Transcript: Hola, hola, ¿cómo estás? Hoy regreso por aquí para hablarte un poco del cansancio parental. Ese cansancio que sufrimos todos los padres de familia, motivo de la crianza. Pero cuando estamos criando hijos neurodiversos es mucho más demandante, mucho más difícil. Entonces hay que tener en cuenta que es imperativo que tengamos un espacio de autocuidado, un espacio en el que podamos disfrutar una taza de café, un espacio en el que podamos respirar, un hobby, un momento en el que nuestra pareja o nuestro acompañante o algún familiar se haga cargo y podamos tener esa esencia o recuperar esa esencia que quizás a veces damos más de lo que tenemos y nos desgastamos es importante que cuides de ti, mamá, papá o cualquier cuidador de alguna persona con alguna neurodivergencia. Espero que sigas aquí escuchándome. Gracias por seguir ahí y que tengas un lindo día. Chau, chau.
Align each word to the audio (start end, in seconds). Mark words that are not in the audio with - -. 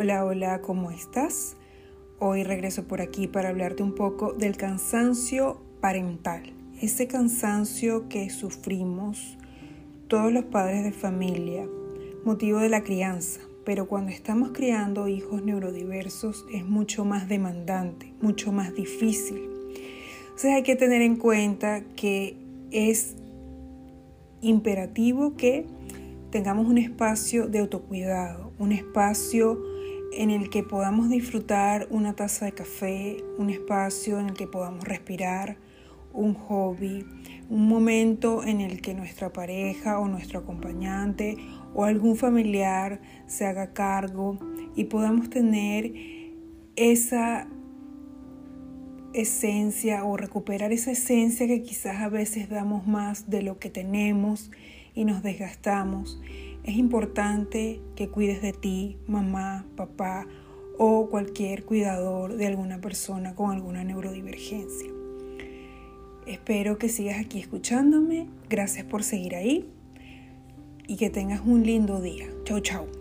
Hola, 0.00 0.24
hola, 0.24 0.60
¿cómo 0.60 0.92
estás? 0.92 1.56
Hoy 2.20 2.44
regreso 2.44 2.84
por 2.84 3.00
aquí 3.00 3.26
para 3.26 3.48
hablarte 3.48 3.82
un 3.82 3.96
poco 3.96 4.32
del 4.32 4.56
cansancio 4.56 5.60
parental. 5.80 6.52
Ese 6.80 7.08
cansancio 7.08 8.08
que 8.08 8.30
sufrimos 8.30 9.36
todos 10.06 10.32
los 10.32 10.44
padres 10.44 10.84
de 10.84 10.92
familia, 10.92 11.66
motivo 12.24 12.60
de 12.60 12.68
la 12.68 12.84
crianza. 12.84 13.40
Pero 13.64 13.88
cuando 13.88 14.12
estamos 14.12 14.52
criando 14.52 15.08
hijos 15.08 15.42
neurodiversos 15.42 16.46
es 16.54 16.64
mucho 16.64 17.04
más 17.04 17.28
demandante, 17.28 18.14
mucho 18.20 18.52
más 18.52 18.72
difícil. 18.76 19.50
Entonces 20.20 20.52
hay 20.52 20.62
que 20.62 20.76
tener 20.76 21.02
en 21.02 21.16
cuenta 21.16 21.82
que 21.96 22.36
es 22.70 23.16
imperativo 24.42 25.36
que 25.36 25.66
tengamos 26.30 26.68
un 26.68 26.78
espacio 26.78 27.48
de 27.48 27.58
autocuidado, 27.58 28.52
un 28.60 28.70
espacio 28.70 29.58
en 30.12 30.30
el 30.30 30.50
que 30.50 30.62
podamos 30.62 31.08
disfrutar 31.08 31.86
una 31.90 32.14
taza 32.14 32.46
de 32.46 32.52
café, 32.52 33.24
un 33.36 33.50
espacio 33.50 34.18
en 34.18 34.30
el 34.30 34.34
que 34.34 34.46
podamos 34.46 34.84
respirar, 34.84 35.58
un 36.12 36.34
hobby, 36.34 37.04
un 37.48 37.68
momento 37.68 38.42
en 38.44 38.60
el 38.60 38.80
que 38.80 38.94
nuestra 38.94 39.32
pareja 39.32 39.98
o 39.98 40.08
nuestro 40.08 40.40
acompañante 40.40 41.36
o 41.74 41.84
algún 41.84 42.16
familiar 42.16 43.00
se 43.26 43.46
haga 43.46 43.72
cargo 43.72 44.38
y 44.74 44.84
podamos 44.84 45.30
tener 45.30 45.92
esa 46.76 47.48
esencia 49.12 50.04
o 50.04 50.16
recuperar 50.16 50.72
esa 50.72 50.90
esencia 50.90 51.46
que 51.46 51.62
quizás 51.62 52.02
a 52.02 52.08
veces 52.08 52.48
damos 52.48 52.86
más 52.86 53.30
de 53.30 53.42
lo 53.42 53.58
que 53.58 53.70
tenemos 53.70 54.50
y 54.98 55.04
nos 55.04 55.22
desgastamos 55.22 56.20
es 56.64 56.76
importante 56.76 57.80
que 57.94 58.08
cuides 58.08 58.42
de 58.42 58.52
ti, 58.52 58.98
mamá, 59.06 59.64
papá 59.76 60.26
o 60.76 61.08
cualquier 61.08 61.64
cuidador 61.64 62.36
de 62.36 62.48
alguna 62.48 62.80
persona 62.80 63.36
con 63.36 63.52
alguna 63.52 63.84
neurodivergencia. 63.84 64.90
Espero 66.26 66.76
que 66.76 66.88
sigas 66.88 67.20
aquí 67.20 67.38
escuchándome. 67.38 68.26
Gracias 68.50 68.84
por 68.84 69.04
seguir 69.04 69.36
ahí 69.36 69.70
y 70.88 70.96
que 70.96 71.10
tengas 71.10 71.42
un 71.46 71.62
lindo 71.62 72.02
día. 72.02 72.26
Chau, 72.44 72.58
chau. 72.60 72.97